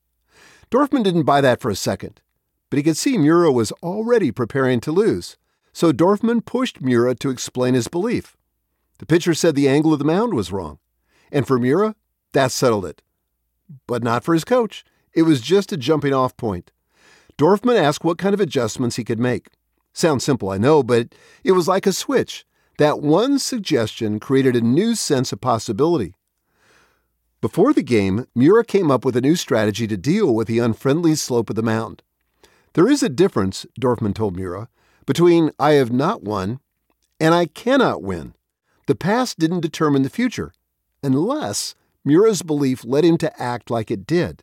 Dorfman 0.72 1.04
didn't 1.04 1.24
buy 1.24 1.42
that 1.42 1.62
for 1.62 1.70
a 1.70 1.76
second, 1.76 2.22
but 2.70 2.78
he 2.78 2.84
could 2.84 2.98
see 2.98 3.18
Mura 3.18 3.52
was 3.52 3.72
already 3.84 4.32
preparing 4.32 4.80
to 4.82 4.92
lose, 4.92 5.38
so 5.72 5.92
Dorfman 5.92 6.44
pushed 6.46 6.82
Mura 6.82 7.16
to 7.16 7.30
explain 7.30 7.74
his 7.74 7.88
belief. 7.88 8.36
The 8.98 9.06
pitcher 9.06 9.34
said 9.34 9.56
the 9.56 9.70
angle 9.70 9.94
of 9.94 10.00
the 10.00 10.06
mound 10.06 10.34
was 10.34 10.52
wrong, 10.52 10.80
and 11.32 11.48
for 11.48 11.60
Mura, 11.60 11.96
that 12.34 12.52
settled 12.52 12.86
it. 12.86 13.02
But 13.88 14.04
not 14.04 14.24
for 14.24 14.34
his 14.34 14.44
coach. 14.44 14.84
It 15.14 15.24
was 15.24 15.42
just 15.42 15.72
a 15.72 15.78
jumping 15.78 16.14
off 16.14 16.36
point. 16.38 16.72
Dorfman 17.38 17.78
asked 17.78 18.04
what 18.04 18.18
kind 18.18 18.34
of 18.34 18.40
adjustments 18.40 18.96
he 18.96 19.04
could 19.04 19.20
make. 19.20 19.50
Sounds 19.94 20.24
simple, 20.24 20.50
I 20.50 20.58
know, 20.58 20.84
but 20.84 21.16
it 21.44 21.54
was 21.54 21.68
like 21.68 21.88
a 21.88 21.94
switch. 21.94 22.46
That 22.78 23.00
one 23.00 23.40
suggestion 23.40 24.20
created 24.20 24.56
a 24.56 24.62
new 24.62 24.96
sense 24.96 25.32
of 25.32 25.40
possibility. 25.40 26.16
Before 27.40 27.74
the 27.74 27.84
game, 27.84 28.26
Miura 28.36 28.66
came 28.66 28.92
up 28.92 29.06
with 29.06 29.16
a 29.16 29.22
new 29.22 29.36
strategy 29.36 29.88
to 29.88 29.98
deal 29.98 30.34
with 30.34 30.48
the 30.48 30.60
unfriendly 30.60 31.16
slope 31.16 31.50
of 31.50 31.56
the 31.56 31.64
mound. 31.64 32.02
There 32.74 32.90
is 32.90 33.02
a 33.02 33.10
difference, 33.10 33.66
Dorfman 33.80 34.14
told 34.14 34.36
Miura, 34.36 34.68
between 35.06 35.52
I 35.58 35.74
have 35.74 35.92
not 35.92 36.24
won 36.24 36.60
and 37.20 37.34
I 37.34 37.46
cannot 37.46 38.02
win. 38.02 38.34
The 38.88 38.96
past 38.96 39.40
didn't 39.40 39.62
determine 39.62 40.02
the 40.02 40.10
future, 40.10 40.52
unless 41.06 41.76
Miura's 42.04 42.42
belief 42.42 42.84
led 42.84 43.06
him 43.06 43.18
to 43.20 43.42
act 43.42 43.70
like 43.70 43.92
it 43.92 44.08
did. 44.08 44.42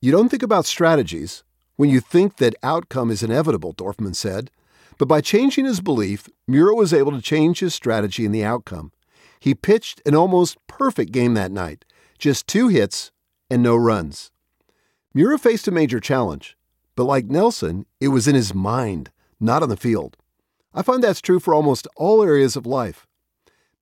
You 0.00 0.12
don't 0.12 0.28
think 0.28 0.42
about 0.42 0.66
strategies 0.66 1.42
when 1.76 1.90
you 1.90 2.00
think 2.00 2.36
that 2.36 2.54
outcome 2.62 3.10
is 3.10 3.22
inevitable, 3.22 3.74
Dorfman 3.74 4.16
said. 4.16 4.50
But 4.98 5.08
by 5.08 5.20
changing 5.20 5.66
his 5.66 5.80
belief, 5.80 6.28
Miura 6.46 6.74
was 6.74 6.92
able 6.92 7.12
to 7.12 7.20
change 7.20 7.60
his 7.60 7.74
strategy 7.74 8.24
and 8.24 8.34
the 8.34 8.44
outcome. 8.44 8.92
He 9.38 9.54
pitched 9.54 10.00
an 10.06 10.14
almost 10.14 10.56
perfect 10.66 11.12
game 11.12 11.34
that 11.34 11.52
night, 11.52 11.84
just 12.18 12.46
two 12.46 12.68
hits 12.68 13.10
and 13.50 13.62
no 13.62 13.76
runs. 13.76 14.30
Miura 15.12 15.38
faced 15.38 15.68
a 15.68 15.70
major 15.70 16.00
challenge, 16.00 16.56
but 16.94 17.04
like 17.04 17.26
Nelson, 17.26 17.86
it 18.00 18.08
was 18.08 18.26
in 18.26 18.34
his 18.34 18.54
mind, 18.54 19.10
not 19.38 19.62
on 19.62 19.68
the 19.68 19.76
field. 19.76 20.16
I 20.74 20.82
find 20.82 21.02
that's 21.02 21.20
true 21.20 21.40
for 21.40 21.54
almost 21.54 21.86
all 21.96 22.22
areas 22.22 22.56
of 22.56 22.66
life. 22.66 23.05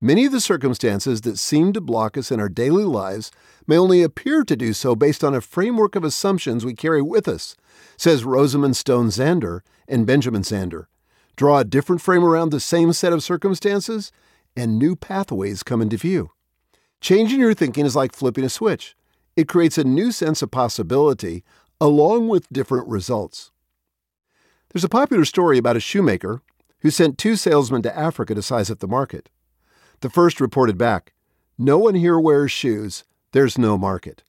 Many 0.04 0.26
of 0.26 0.32
the 0.32 0.40
circumstances 0.42 1.22
that 1.22 1.38
seem 1.38 1.72
to 1.72 1.80
block 1.80 2.18
us 2.18 2.30
in 2.30 2.38
our 2.38 2.50
daily 2.50 2.84
lives 2.84 3.30
may 3.66 3.78
only 3.78 4.02
appear 4.02 4.44
to 4.44 4.54
do 4.54 4.74
so 4.74 4.94
based 4.94 5.24
on 5.24 5.34
a 5.34 5.40
framework 5.40 5.96
of 5.96 6.04
assumptions 6.04 6.62
we 6.62 6.74
carry 6.74 7.00
with 7.00 7.26
us, 7.26 7.56
says 7.96 8.22
Rosamund 8.22 8.76
Stone 8.76 9.06
Zander 9.06 9.60
and 9.88 10.06
Benjamin 10.06 10.42
Zander. 10.42 10.88
Draw 11.36 11.60
a 11.60 11.64
different 11.64 12.02
frame 12.02 12.22
around 12.22 12.50
the 12.50 12.60
same 12.60 12.92
set 12.92 13.14
of 13.14 13.22
circumstances, 13.22 14.12
and 14.54 14.78
new 14.78 14.94
pathways 14.94 15.62
come 15.62 15.80
into 15.80 15.96
view. 15.96 16.32
Changing 17.00 17.40
your 17.40 17.54
thinking 17.54 17.86
is 17.86 17.96
like 17.96 18.12
flipping 18.12 18.44
a 18.44 18.50
switch. 18.50 18.94
It 19.36 19.48
creates 19.48 19.78
a 19.78 19.84
new 19.84 20.12
sense 20.12 20.42
of 20.42 20.50
possibility 20.50 21.44
along 21.80 22.28
with 22.28 22.52
different 22.52 22.88
results. 22.88 23.52
There's 24.68 24.84
a 24.84 24.88
popular 24.90 25.24
story 25.24 25.56
about 25.56 25.78
a 25.78 25.80
shoemaker 25.80 26.42
who 26.80 26.90
sent 26.90 27.16
two 27.16 27.36
salesmen 27.36 27.80
to 27.80 27.98
Africa 27.98 28.34
to 28.34 28.42
size 28.42 28.70
up 28.70 28.80
the 28.80 28.86
market. 28.86 29.30
The 30.00 30.10
first 30.10 30.40
reported 30.40 30.78
back, 30.78 31.12
No 31.56 31.78
one 31.78 31.94
here 31.94 32.18
wears 32.18 32.52
shoes, 32.52 33.04
there's 33.32 33.58
no 33.58 33.76
market. 33.78 34.22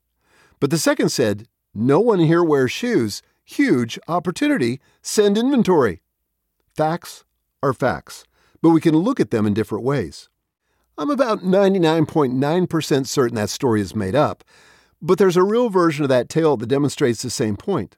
But 0.59 0.71
the 0.71 0.77
second 0.77 1.09
said, 1.09 1.47
No 1.73 1.99
one 1.99 2.19
here 2.19 2.43
wears 2.43 2.71
shoes, 2.71 3.21
huge 3.43 3.99
opportunity, 4.07 4.79
send 5.01 5.37
inventory. 5.37 6.01
Facts 6.75 7.23
are 7.61 7.73
facts, 7.73 8.25
but 8.61 8.69
we 8.69 8.81
can 8.81 8.95
look 8.95 9.19
at 9.19 9.31
them 9.31 9.45
in 9.45 9.53
different 9.53 9.83
ways. 9.83 10.29
I'm 10.97 11.09
about 11.09 11.39
99.9% 11.39 13.07
certain 13.07 13.35
that 13.35 13.49
story 13.49 13.81
is 13.81 13.95
made 13.95 14.15
up, 14.15 14.43
but 15.01 15.17
there's 15.17 15.37
a 15.37 15.43
real 15.43 15.69
version 15.69 16.03
of 16.03 16.09
that 16.09 16.29
tale 16.29 16.57
that 16.57 16.67
demonstrates 16.67 17.21
the 17.21 17.29
same 17.29 17.57
point. 17.57 17.97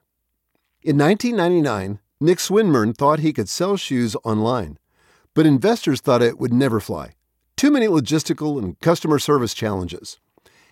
In 0.82 0.98
1999, 0.98 2.00
Nick 2.20 2.38
Swinmurn 2.38 2.96
thought 2.96 3.20
he 3.20 3.32
could 3.32 3.48
sell 3.48 3.76
shoes 3.76 4.16
online, 4.24 4.78
but 5.34 5.46
investors 5.46 6.00
thought 6.00 6.22
it 6.22 6.38
would 6.38 6.52
never 6.52 6.80
fly. 6.80 7.14
Too 7.58 7.72
many 7.72 7.88
logistical 7.88 8.62
and 8.62 8.78
customer 8.78 9.18
service 9.18 9.52
challenges. 9.52 10.20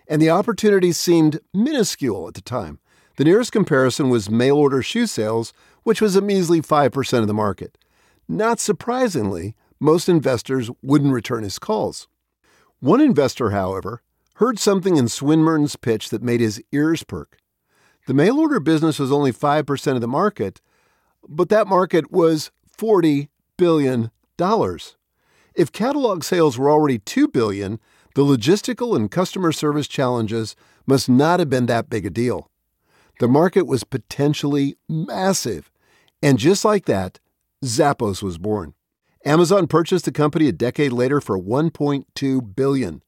And 0.07 0.23
the 0.23 0.31
opportunities 0.31 0.97
seemed 0.97 1.40
minuscule 1.52 2.28
at 2.28 2.35
the 2.35 2.40
time. 2.40 2.78
The 3.16 3.25
nearest 3.25 3.50
comparison 3.50 4.09
was 4.09 4.31
mail 4.31 4.55
order 4.57 4.83
shoe 4.83 5.09
sales, 5.09 5.52
which 5.83 6.00
was 6.00 6.14
a 6.14 6.21
measly 6.21 6.62
5% 6.62 7.19
of 7.19 7.26
the 7.26 7.35
market. 7.35 7.76
Not 8.28 8.61
surprisingly, 8.61 9.57
most 9.81 10.09
investors 10.09 10.71
wouldn't 10.81 11.12
return 11.12 11.43
his 11.43 11.59
calls. 11.59 12.07
One 12.78 13.00
investor, 13.00 13.50
however, 13.50 14.00
heard 14.35 14.61
something 14.61 14.97
in 14.97 15.09
Swinmurn's 15.09 15.75
pitch 15.75 16.11
that 16.11 16.23
made 16.23 16.38
his 16.38 16.62
ears 16.71 17.02
perk. 17.02 17.38
The 18.07 18.14
mail 18.14 18.38
order 18.38 18.61
business 18.61 19.00
was 19.00 19.11
only 19.11 19.33
5% 19.33 19.95
of 19.97 20.00
the 20.00 20.07
market, 20.07 20.61
but 21.28 21.49
that 21.49 21.66
market 21.66 22.12
was 22.12 22.52
$40 22.78 23.26
billion. 23.57 24.12
If 25.56 25.72
catalog 25.72 26.22
sales 26.22 26.58
were 26.58 26.70
already 26.70 26.98
2 26.98 27.28
billion, 27.28 27.80
the 28.14 28.22
logistical 28.22 28.94
and 28.94 29.10
customer 29.10 29.52
service 29.52 29.88
challenges 29.88 30.54
must 30.86 31.08
not 31.08 31.40
have 31.40 31.48
been 31.48 31.64
that 31.66 31.88
big 31.88 32.04
a 32.04 32.10
deal. 32.10 32.50
The 33.20 33.28
market 33.28 33.66
was 33.66 33.82
potentially 33.82 34.76
massive, 34.86 35.72
and 36.22 36.38
just 36.38 36.62
like 36.62 36.84
that, 36.84 37.20
Zappos 37.64 38.22
was 38.22 38.36
born. 38.36 38.75
Amazon 39.25 39.66
purchased 39.66 40.04
the 40.04 40.12
company 40.12 40.46
a 40.46 40.52
decade 40.52 40.92
later 40.92 41.22
for 41.22 41.38
1.2 41.38 42.54
billion. 42.54 43.02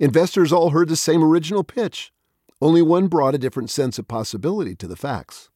Investors 0.00 0.52
all 0.52 0.70
heard 0.70 0.88
the 0.88 0.96
same 0.96 1.22
original 1.22 1.62
pitch. 1.62 2.12
Only 2.60 2.82
one 2.82 3.06
brought 3.06 3.36
a 3.36 3.38
different 3.38 3.70
sense 3.70 4.00
of 4.00 4.08
possibility 4.08 4.74
to 4.74 4.88
the 4.88 4.96
facts. 4.96 5.48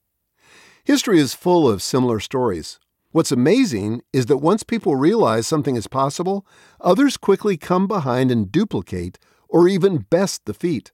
History 0.85 1.19
is 1.19 1.35
full 1.35 1.69
of 1.69 1.83
similar 1.83 2.21
stories. 2.21 2.79
What's 3.19 3.33
amazing 3.33 4.03
is 4.13 4.27
that 4.27 4.37
once 4.37 4.63
people 4.63 4.95
realize 4.95 5.45
something 5.45 5.75
is 5.75 5.89
possible, 5.89 6.47
others 6.81 7.17
quickly 7.17 7.57
come 7.57 7.89
behind 7.89 8.31
and 8.31 8.53
duplicate 8.53 9.19
or 9.49 9.67
even 9.67 10.07
best 10.09 10.45
the 10.45 10.55
feat. 10.55 10.93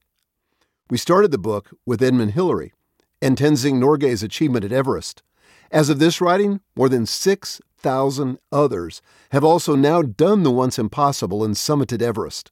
We 0.89 0.97
started 0.97 1.29
the 1.29 1.37
book 1.37 1.69
with 1.85 2.01
Edmund 2.01 2.31
Hillary 2.31 2.73
and 3.21 3.37
Tenzing 3.37 3.75
Norgay's 3.75 4.23
achievement 4.23 4.65
at 4.65 4.71
Everest. 4.71 5.21
As 5.69 5.87
of 5.87 5.99
this 5.99 6.19
writing, 6.19 6.61
more 6.75 6.89
than 6.89 7.05
6,000 7.05 8.39
others 8.51 9.03
have 9.29 9.43
also 9.43 9.75
now 9.75 10.01
done 10.01 10.41
the 10.41 10.49
once 10.49 10.79
impossible 10.79 11.43
and 11.43 11.53
summited 11.53 12.01
Everest. 12.01 12.51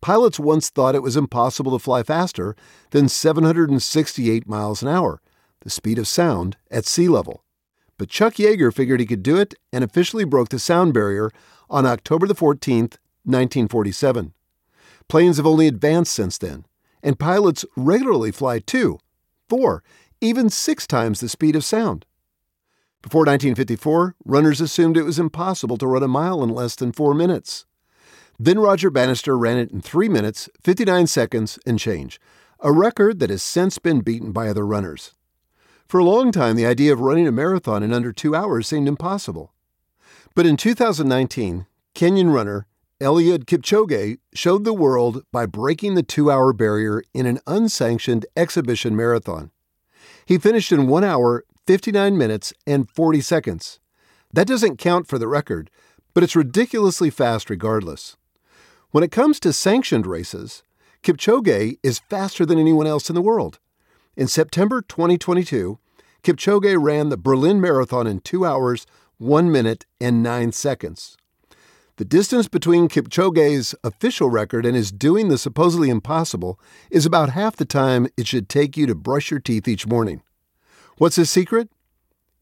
Pilots 0.00 0.40
once 0.40 0.68
thought 0.68 0.96
it 0.96 1.02
was 1.04 1.16
impossible 1.16 1.70
to 1.70 1.78
fly 1.78 2.02
faster 2.02 2.56
than 2.90 3.08
768 3.08 4.48
miles 4.48 4.82
an 4.82 4.88
hour, 4.88 5.22
the 5.60 5.70
speed 5.70 5.96
of 5.96 6.08
sound 6.08 6.56
at 6.72 6.86
sea 6.86 7.08
level. 7.08 7.44
But 8.00 8.08
Chuck 8.08 8.36
Yeager 8.36 8.72
figured 8.72 8.98
he 8.98 9.04
could 9.04 9.22
do 9.22 9.36
it 9.36 9.52
and 9.74 9.84
officially 9.84 10.24
broke 10.24 10.48
the 10.48 10.58
sound 10.58 10.94
barrier 10.94 11.30
on 11.68 11.84
October 11.84 12.26
the 12.26 12.34
14th, 12.34 12.96
1947. 13.24 14.32
Planes 15.06 15.36
have 15.36 15.46
only 15.46 15.66
advanced 15.66 16.14
since 16.14 16.38
then, 16.38 16.64
and 17.02 17.18
pilots 17.18 17.66
regularly 17.76 18.30
fly 18.30 18.58
two, 18.58 19.00
four, 19.50 19.82
even 20.22 20.48
six 20.48 20.86
times 20.86 21.20
the 21.20 21.28
speed 21.28 21.54
of 21.54 21.62
sound. 21.62 22.06
Before 23.02 23.26
1954, 23.26 24.16
runners 24.24 24.62
assumed 24.62 24.96
it 24.96 25.02
was 25.02 25.18
impossible 25.18 25.76
to 25.76 25.86
run 25.86 26.02
a 26.02 26.08
mile 26.08 26.42
in 26.42 26.48
less 26.48 26.74
than 26.76 26.92
four 26.92 27.12
minutes. 27.12 27.66
Then 28.38 28.58
Roger 28.58 28.88
Bannister 28.88 29.36
ran 29.36 29.58
it 29.58 29.70
in 29.70 29.82
3 29.82 30.08
minutes, 30.08 30.48
59 30.62 31.06
seconds, 31.06 31.58
and 31.66 31.78
change, 31.78 32.18
a 32.60 32.72
record 32.72 33.18
that 33.18 33.28
has 33.28 33.42
since 33.42 33.78
been 33.78 34.00
beaten 34.00 34.32
by 34.32 34.48
other 34.48 34.66
runners. 34.66 35.12
For 35.90 35.98
a 35.98 36.04
long 36.04 36.30
time, 36.30 36.54
the 36.54 36.66
idea 36.66 36.92
of 36.92 37.00
running 37.00 37.26
a 37.26 37.32
marathon 37.32 37.82
in 37.82 37.92
under 37.92 38.12
two 38.12 38.32
hours 38.32 38.68
seemed 38.68 38.86
impossible. 38.86 39.52
But 40.36 40.46
in 40.46 40.56
2019, 40.56 41.66
Kenyan 41.96 42.32
runner 42.32 42.68
Eliud 43.00 43.46
Kipchoge 43.46 44.18
showed 44.32 44.62
the 44.62 44.72
world 44.72 45.24
by 45.32 45.46
breaking 45.46 45.96
the 45.96 46.04
two 46.04 46.30
hour 46.30 46.52
barrier 46.52 47.02
in 47.12 47.26
an 47.26 47.40
unsanctioned 47.44 48.24
exhibition 48.36 48.94
marathon. 48.94 49.50
He 50.24 50.38
finished 50.38 50.70
in 50.70 50.86
1 50.86 51.02
hour, 51.02 51.42
59 51.66 52.16
minutes, 52.16 52.52
and 52.68 52.88
40 52.88 53.20
seconds. 53.20 53.80
That 54.32 54.46
doesn't 54.46 54.76
count 54.76 55.08
for 55.08 55.18
the 55.18 55.26
record, 55.26 55.72
but 56.14 56.22
it's 56.22 56.36
ridiculously 56.36 57.10
fast 57.10 57.50
regardless. 57.50 58.16
When 58.92 59.02
it 59.02 59.10
comes 59.10 59.40
to 59.40 59.52
sanctioned 59.52 60.06
races, 60.06 60.62
Kipchoge 61.02 61.78
is 61.82 61.98
faster 61.98 62.46
than 62.46 62.60
anyone 62.60 62.86
else 62.86 63.10
in 63.10 63.16
the 63.16 63.20
world. 63.20 63.58
In 64.20 64.28
September 64.28 64.82
2022, 64.82 65.78
Kipchoge 66.22 66.76
ran 66.78 67.08
the 67.08 67.16
Berlin 67.16 67.58
Marathon 67.58 68.06
in 68.06 68.20
2 68.20 68.44
hours, 68.44 68.86
1 69.16 69.50
minute, 69.50 69.86
and 69.98 70.22
9 70.22 70.52
seconds. 70.52 71.16
The 71.96 72.04
distance 72.04 72.46
between 72.46 72.90
Kipchoge's 72.90 73.74
official 73.82 74.28
record 74.28 74.66
and 74.66 74.76
his 74.76 74.92
doing 74.92 75.28
the 75.28 75.38
supposedly 75.38 75.88
impossible 75.88 76.60
is 76.90 77.06
about 77.06 77.30
half 77.30 77.56
the 77.56 77.64
time 77.64 78.08
it 78.18 78.26
should 78.26 78.50
take 78.50 78.76
you 78.76 78.86
to 78.88 78.94
brush 78.94 79.30
your 79.30 79.40
teeth 79.40 79.66
each 79.66 79.86
morning. 79.86 80.20
What's 80.98 81.16
his 81.16 81.30
secret? 81.30 81.70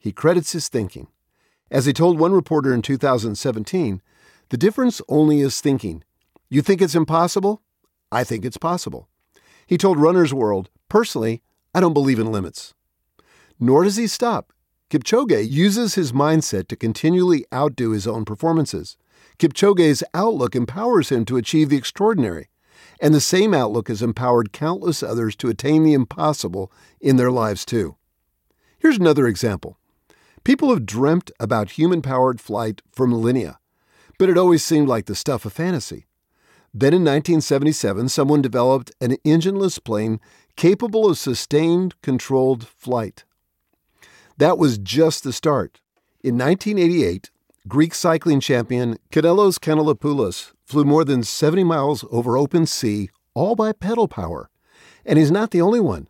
He 0.01 0.11
credits 0.11 0.51
his 0.51 0.67
thinking. 0.67 1.07
As 1.71 1.87
he 1.87 1.93
told 1.93 2.19
one 2.19 2.33
reporter 2.33 2.75
in 2.75 2.83
2017, 2.83 4.03
the 4.49 4.57
difference 4.57 5.01
only 5.09 5.43
is 5.43 5.61
thinking. 5.61 6.03
You 6.51 6.61
think 6.61 6.83
it's 6.83 6.97
impossible? 6.97 7.63
I 8.11 8.25
think 8.25 8.45
it's 8.45 8.57
possible. 8.57 9.09
He 9.65 9.79
told 9.79 10.01
Runner's 10.01 10.35
World, 10.35 10.71
personally, 10.89 11.41
I 11.79 11.81
don't 11.81 11.95
believe 11.95 12.19
in 12.19 12.33
limits. 12.33 12.75
Nor 13.61 13.85
does 13.85 13.95
he 13.95 14.09
stop. 14.09 14.53
Kipchoge 14.91 15.49
uses 15.49 15.95
his 15.95 16.11
mindset 16.11 16.67
to 16.67 16.75
continually 16.75 17.45
outdo 17.55 17.93
his 17.93 18.05
own 18.05 18.25
performances. 18.25 18.97
Kipchoge's 19.39 20.03
outlook 20.13 20.57
empowers 20.57 21.11
him 21.11 21.25
to 21.27 21.37
achieve 21.37 21.69
the 21.69 21.77
extraordinary, 21.77 22.49
and 23.01 23.15
the 23.15 23.21
same 23.21 23.55
outlook 23.55 23.87
has 23.87 24.03
empowered 24.03 24.53
countless 24.53 25.05
others 25.05 25.37
to 25.37 25.51
attain 25.51 25.85
the 25.85 25.93
impossible 25.93 26.73
in 27.01 27.15
their 27.15 27.31
lives 27.31 27.65
too. 27.65 27.95
Here's 28.81 28.99
another 28.99 29.29
example. 29.29 29.79
People 30.43 30.71
have 30.71 30.85
dreamt 30.85 31.31
about 31.39 31.79
human 31.79 32.03
powered 32.03 32.41
flight 32.41 32.83
for 32.91 33.07
millennia, 33.07 33.61
but 34.19 34.29
it 34.29 34.37
always 34.37 34.65
seemed 34.65 34.89
like 34.89 35.07
the 35.07 35.15
stuff 35.15 35.45
of 35.45 35.53
fantasy. 35.53 36.09
Then 36.75 36.93
in 36.93 37.03
1977, 37.03 38.09
someone 38.09 38.43
developed 38.43 38.91
an 39.01 39.17
engineless 39.25 39.83
plane 39.83 40.19
capable 40.59 41.09
of 41.09 41.17
sustained, 41.17 41.95
controlled 42.03 42.67
flight. 42.67 43.25
That 44.39 44.59
was 44.59 44.77
just 44.77 45.23
the 45.23 45.33
start. 45.33 45.81
In 46.25 46.37
1988, 46.37 47.31
Greek 47.69 47.95
cycling 47.95 48.41
champion 48.41 48.99
Kanellos 49.13 49.61
Kanellopoulos 49.61 50.53
flew 50.65 50.85
more 50.85 51.05
than 51.05 51.23
70 51.23 51.63
miles 51.63 52.05
over 52.11 52.37
open 52.37 52.67
sea, 52.67 53.09
all 53.35 53.55
by 53.55 53.71
pedal 53.71 54.09
power. 54.09 54.51
And 55.07 55.17
he's 55.17 55.31
not 55.31 55.53
the 55.53 55.63
only 55.63 55.79
one. 55.79 56.09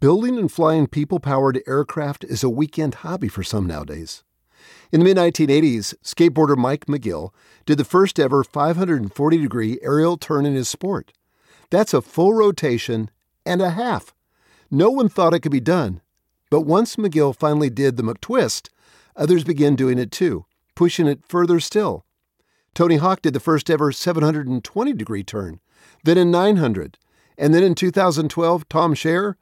Building 0.00 0.38
and 0.38 0.50
flying 0.50 0.86
people 0.86 1.20
powered 1.20 1.60
aircraft 1.66 2.24
is 2.24 2.42
a 2.42 2.48
weekend 2.48 2.94
hobby 2.94 3.28
for 3.28 3.42
some 3.42 3.66
nowadays. 3.66 4.24
In 4.90 5.00
the 5.00 5.04
mid 5.04 5.18
1980s, 5.18 5.94
skateboarder 6.02 6.56
Mike 6.56 6.86
McGill 6.86 7.30
did 7.66 7.76
the 7.76 7.84
first 7.84 8.18
ever 8.18 8.42
540 8.42 9.36
degree 9.36 9.78
aerial 9.82 10.16
turn 10.16 10.46
in 10.46 10.54
his 10.54 10.70
sport. 10.70 11.12
That's 11.68 11.92
a 11.92 12.00
full 12.00 12.32
rotation 12.32 13.10
and 13.44 13.60
a 13.60 13.70
half. 13.70 14.14
No 14.70 14.90
one 14.90 15.08
thought 15.08 15.34
it 15.34 15.40
could 15.40 15.52
be 15.52 15.60
done, 15.60 16.00
but 16.50 16.62
once 16.62 16.96
McGill 16.96 17.36
finally 17.36 17.70
did 17.70 17.96
the 17.96 18.02
McTwist, 18.02 18.68
others 19.16 19.44
began 19.44 19.74
doing 19.74 19.98
it 19.98 20.10
too, 20.10 20.46
pushing 20.74 21.06
it 21.06 21.26
further 21.26 21.60
still. 21.60 22.04
Tony 22.74 22.96
Hawk 22.96 23.20
did 23.20 23.34
the 23.34 23.40
first 23.40 23.68
ever 23.68 23.92
720 23.92 24.92
degree 24.94 25.22
turn, 25.22 25.60
then 26.04 26.16
a 26.16 26.24
900, 26.24 26.98
and 27.36 27.54
then 27.54 27.62
in 27.62 27.74
2012, 27.74 28.68
Tom 28.68 28.94
Schaar 28.94 29.34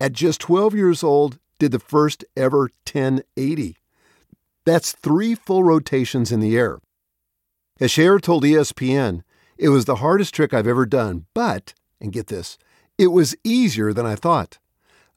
at 0.00 0.12
just 0.12 0.40
12 0.40 0.74
years 0.74 1.04
old, 1.04 1.38
did 1.58 1.70
the 1.70 1.78
first 1.78 2.24
ever 2.36 2.70
1080. 2.90 3.76
That's 4.64 4.92
three 4.92 5.34
full 5.34 5.62
rotations 5.62 6.32
in 6.32 6.40
the 6.40 6.56
air. 6.56 6.80
As 7.78 7.92
Schaar 7.92 8.20
told 8.20 8.42
ESPN, 8.42 9.22
it 9.56 9.68
was 9.68 9.84
the 9.84 9.96
hardest 9.96 10.34
trick 10.34 10.52
I've 10.52 10.66
ever 10.66 10.86
done, 10.86 11.26
but, 11.34 11.74
and 12.00 12.12
get 12.12 12.26
this, 12.26 12.58
it 13.02 13.08
was 13.08 13.36
easier 13.44 13.92
than 13.92 14.06
I 14.06 14.14
thought. 14.14 14.58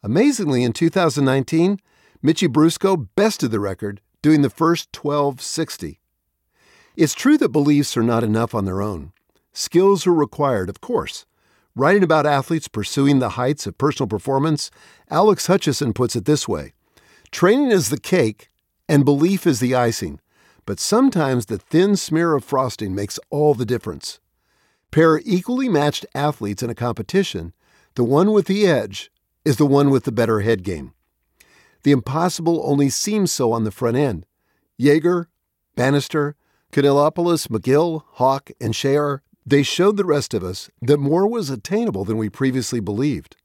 Amazingly, 0.03 0.63
in 0.63 0.73
2019, 0.73 1.79
Mitchie 2.23 2.47
Brusco 2.47 3.07
bested 3.15 3.51
the 3.51 3.59
record, 3.59 4.01
doing 4.21 4.41
the 4.41 4.49
first 4.49 4.89
1260. 4.95 5.99
It's 6.95 7.13
true 7.13 7.37
that 7.37 7.49
beliefs 7.49 7.95
are 7.95 8.03
not 8.03 8.23
enough 8.23 8.55
on 8.55 8.65
their 8.65 8.81
own. 8.81 9.13
Skills 9.53 10.05
are 10.05 10.13
required, 10.13 10.69
of 10.69 10.81
course, 10.81 11.25
Writing 11.77 12.03
about 12.03 12.25
athletes 12.25 12.69
pursuing 12.69 13.19
the 13.19 13.31
heights 13.31 13.67
of 13.67 13.77
personal 13.77 14.07
performance, 14.07 14.71
Alex 15.09 15.47
Hutchinson 15.47 15.91
puts 15.91 16.15
it 16.15 16.23
this 16.23 16.47
way 16.47 16.71
Training 17.31 17.69
is 17.69 17.89
the 17.89 17.99
cake, 17.99 18.49
and 18.87 19.03
belief 19.03 19.45
is 19.45 19.59
the 19.59 19.75
icing, 19.75 20.21
but 20.65 20.79
sometimes 20.79 21.47
the 21.47 21.57
thin 21.57 21.97
smear 21.97 22.33
of 22.33 22.45
frosting 22.45 22.95
makes 22.95 23.19
all 23.29 23.53
the 23.53 23.65
difference. 23.65 24.21
Pair 24.89 25.19
equally 25.25 25.67
matched 25.67 26.05
athletes 26.15 26.63
in 26.63 26.69
a 26.69 26.75
competition, 26.75 27.51
the 27.95 28.03
one 28.03 28.31
with 28.31 28.47
the 28.47 28.67
edge 28.67 29.11
is 29.43 29.57
the 29.57 29.65
one 29.65 29.89
with 29.89 30.03
the 30.03 30.11
better 30.11 30.41
head 30.41 30.63
game. 30.63 30.93
The 31.83 31.91
impossible 31.91 32.61
only 32.65 32.89
seems 32.89 33.31
so 33.31 33.51
on 33.51 33.63
the 33.63 33.71
front 33.71 33.97
end. 33.97 34.25
Yeager, 34.79 35.27
Bannister, 35.75 36.35
Kanellopoulos, 36.71 37.47
McGill, 37.47 38.03
Hawk, 38.13 38.49
and 38.59 38.73
Schaar 38.73 39.21
they 39.45 39.61
showed 39.61 39.95
the 39.95 40.05
rest 40.05 40.33
of 40.33 40.43
us 40.43 40.71
that 40.81 40.97
more 40.97 41.27
was 41.27 41.49
attainable 41.51 42.03
than 42.03 42.17
we 42.17 42.29
previously 42.29 42.79
believed. 42.79 43.35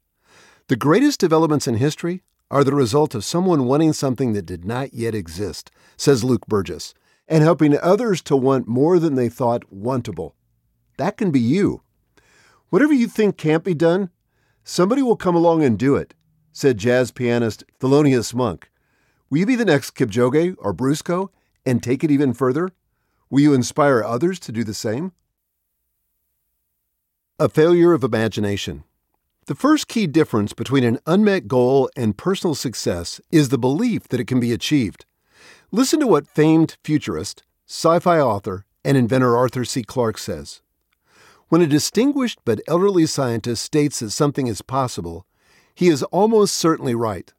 The 0.67 0.75
greatest 0.75 1.19
developments 1.19 1.67
in 1.67 1.75
history 1.75 2.23
are 2.49 2.63
the 2.63 2.73
result 2.73 3.13
of 3.13 3.23
someone 3.23 3.65
wanting 3.65 3.93
something 3.93 4.33
that 4.33 4.45
did 4.47 4.65
not 4.65 4.93
yet 4.93 5.13
exist, 5.13 5.69
says 5.97 6.23
Luke 6.23 6.47
Burgis, 6.47 6.93
and 7.27 7.43
helping 7.43 7.77
others 7.79 8.21
to 8.23 8.35
want 8.35 8.67
more 8.67 8.97
than 8.97 9.15
they 9.15 9.29
thought 9.29 9.63
wantable. 9.71 10.33
That 10.97 11.17
can 11.17 11.29
be 11.29 11.39
you. 11.39 11.83
Whatever 12.69 12.93
you 12.93 13.07
think 13.07 13.37
can't 13.37 13.63
be 13.63 13.73
done, 13.73 14.09
somebody 14.63 15.01
will 15.01 15.15
come 15.15 15.35
along 15.35 15.63
and 15.63 15.77
do 15.77 15.95
it, 15.95 16.13
said 16.51 16.77
jazz 16.77 17.11
pianist 17.11 17.63
Thelonious 17.79 18.33
Monk. 18.33 18.69
Will 19.29 19.39
you 19.39 19.45
be 19.45 19.55
the 19.55 19.65
next 19.65 19.95
Kipchoge 19.95 20.55
or 20.59 20.73
Brusco 20.73 21.29
and 21.65 21.81
take 21.81 22.03
it 22.03 22.11
even 22.11 22.33
further? 22.33 22.69
Will 23.29 23.39
you 23.39 23.53
inspire 23.53 24.03
others 24.03 24.39
to 24.41 24.51
do 24.51 24.63
the 24.63 24.73
same? 24.73 25.13
A 27.39 27.47
failure 27.47 27.93
of 27.93 28.03
imagination. 28.03 28.83
The 29.47 29.55
first 29.55 29.87
key 29.87 30.05
difference 30.05 30.53
between 30.53 30.83
an 30.83 30.99
unmet 31.07 31.47
goal 31.47 31.89
and 31.95 32.17
personal 32.17 32.55
success 32.55 33.19
is 33.31 33.49
the 33.49 33.57
belief 33.57 34.07
that 34.09 34.19
it 34.19 34.27
can 34.27 34.39
be 34.39 34.51
achieved. 34.51 35.05
Listen 35.71 35.99
to 36.01 36.07
what 36.07 36.27
famed 36.27 36.77
futurist, 36.83 37.43
sci 37.65 37.99
fi 37.99 38.19
author, 38.19 38.65
and 38.83 38.97
inventor 38.97 39.35
Arthur 39.35 39.65
C. 39.65 39.81
Clarke 39.81 40.17
says. 40.17 40.61
When 41.51 41.61
a 41.61 41.67
distinguished 41.67 42.39
but 42.45 42.61
elderly 42.65 43.05
scientist 43.05 43.61
states 43.61 43.99
that 43.99 44.11
something 44.11 44.47
is 44.47 44.61
possible, 44.61 45.25
he 45.75 45.89
is 45.89 46.01
almost 46.03 46.55
certainly 46.55 46.95
right. 46.95 47.33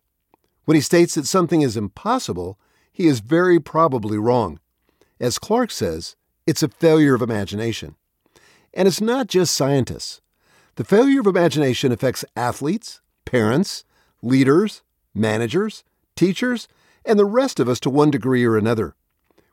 When 0.66 0.75
he 0.75 0.83
states 0.83 1.14
that 1.14 1.27
something 1.27 1.62
is 1.62 1.79
impossible, 1.79 2.59
he 2.92 3.07
is 3.07 3.20
very 3.20 3.59
probably 3.59 4.18
wrong. 4.18 4.61
As 5.18 5.38
Clarke 5.38 5.70
says, 5.70 6.14
it's 6.46 6.62
a 6.62 6.68
failure 6.68 7.14
of 7.14 7.22
imagination. 7.22 7.96
And 8.75 8.87
it's 8.87 9.01
not 9.01 9.29
just 9.29 9.55
scientists. 9.55 10.20
The 10.75 10.85
failure 10.85 11.20
of 11.20 11.27
imagination 11.27 11.90
affects 11.90 12.22
athletes, 12.37 13.01
parents, 13.25 13.83
leaders, 14.20 14.83
managers, 15.14 15.85
teachers, 16.16 16.68
and 17.07 17.18
the 17.18 17.25
rest 17.25 17.59
of 17.59 17.66
us 17.66 17.81
to 17.81 17.88
one 17.88 18.11
degree 18.11 18.44
or 18.44 18.59
another. 18.59 18.94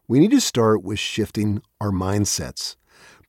We 0.05 0.19
need 0.19 0.31
to 0.31 0.41
start 0.41 0.83
with 0.83 0.99
shifting 0.99 1.61
our 1.79 1.91
mindsets. 1.91 2.75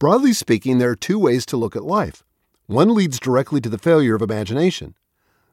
Broadly 0.00 0.32
speaking, 0.32 0.78
there 0.78 0.88
are 0.88 0.96
two 0.96 1.18
ways 1.18 1.44
to 1.44 1.58
look 1.58 1.76
at 1.76 1.84
life. 1.84 2.24
One 2.64 2.94
leads 2.94 3.20
directly 3.20 3.60
to 3.60 3.68
the 3.68 3.76
failure 3.76 4.14
of 4.14 4.22
imagination, 4.22 4.94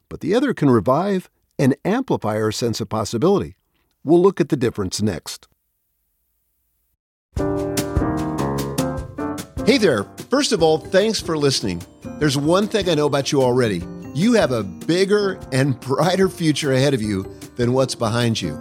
but 0.08 0.22
the 0.22 0.34
other 0.34 0.54
can 0.54 0.70
revive 0.70 1.30
and 1.60 1.76
amplify 1.84 2.38
our 2.42 2.54
sense 2.54 2.80
of 2.80 2.88
possibility. 2.88 3.58
We'll 4.06 4.22
look 4.22 4.40
at 4.40 4.48
the 4.48 4.56
difference 4.56 5.02
next. 5.02 5.50
Hey 9.66 9.78
there. 9.78 10.06
First 10.30 10.54
of 10.54 10.64
all, 10.64 10.78
thanks 10.78 11.20
for 11.20 11.38
listening. 11.38 11.82
There's 12.18 12.38
one 12.38 12.70
thing 12.70 12.90
I 12.90 12.96
know 12.96 13.08
about 13.08 13.34
you 13.34 13.42
already 13.42 13.84
you 14.16 14.32
have 14.34 14.54
a 14.54 14.64
bigger 14.64 15.38
and 15.52 15.78
brighter 15.82 16.30
future 16.30 16.72
ahead 16.72 16.94
of 16.94 17.02
you 17.02 17.24
than 17.58 17.74
what's 17.74 17.96
behind 17.96 18.42
you. 18.42 18.54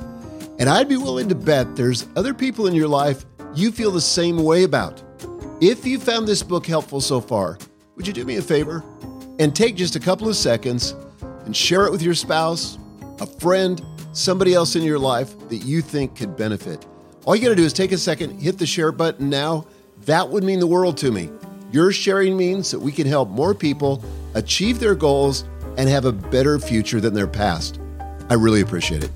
And 0.58 0.68
I'd 0.68 0.88
be 0.88 0.96
willing 0.96 1.28
to 1.28 1.36
bet 1.36 1.76
there's 1.76 2.08
other 2.16 2.34
people 2.34 2.66
in 2.66 2.74
your 2.74 2.88
life 2.88 3.24
you 3.54 3.70
feel 3.70 3.92
the 3.92 4.00
same 4.00 4.42
way 4.42 4.64
about. 4.64 5.00
If 5.60 5.86
you 5.86 5.98
found 5.98 6.28
this 6.28 6.42
book 6.42 6.66
helpful 6.66 7.00
so 7.00 7.18
far, 7.18 7.56
would 7.94 8.06
you 8.06 8.12
do 8.12 8.26
me 8.26 8.36
a 8.36 8.42
favor 8.42 8.84
and 9.38 9.56
take 9.56 9.74
just 9.74 9.96
a 9.96 10.00
couple 10.00 10.28
of 10.28 10.36
seconds 10.36 10.94
and 11.46 11.56
share 11.56 11.86
it 11.86 11.92
with 11.92 12.02
your 12.02 12.12
spouse, 12.12 12.76
a 13.20 13.26
friend, 13.26 13.82
somebody 14.12 14.52
else 14.52 14.76
in 14.76 14.82
your 14.82 14.98
life 14.98 15.48
that 15.48 15.64
you 15.64 15.80
think 15.80 16.14
could 16.14 16.36
benefit? 16.36 16.84
All 17.24 17.34
you 17.34 17.40
got 17.40 17.48
to 17.48 17.56
do 17.56 17.64
is 17.64 17.72
take 17.72 17.92
a 17.92 17.96
second, 17.98 18.38
hit 18.38 18.58
the 18.58 18.66
share 18.66 18.92
button 18.92 19.30
now 19.30 19.66
that 20.04 20.28
would 20.28 20.44
mean 20.44 20.60
the 20.60 20.66
world 20.66 20.98
to 20.98 21.10
me. 21.10 21.30
Your 21.72 21.90
sharing 21.90 22.36
means 22.36 22.70
that 22.70 22.78
we 22.78 22.92
can 22.92 23.06
help 23.06 23.30
more 23.30 23.54
people 23.54 24.04
achieve 24.34 24.78
their 24.78 24.94
goals 24.94 25.44
and 25.78 25.88
have 25.88 26.04
a 26.04 26.12
better 26.12 26.58
future 26.58 27.00
than 27.00 27.14
their 27.14 27.26
past. 27.26 27.80
I 28.28 28.34
really 28.34 28.60
appreciate 28.60 29.04
it. 29.04 29.10